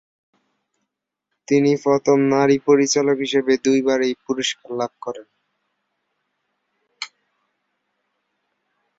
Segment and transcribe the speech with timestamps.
[1.47, 5.27] তিনি প্রথম নারী পরিচালক হিসেবে দুইবার এই পুরস্কার লাভ করেন।